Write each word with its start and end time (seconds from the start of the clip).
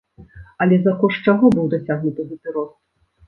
Але 0.63 0.79
за 0.85 0.93
кошт 1.03 1.19
чаго 1.29 1.51
быў 1.57 1.69
дасягнуты 1.75 2.25
гэты 2.31 2.47
рост? 2.59 2.75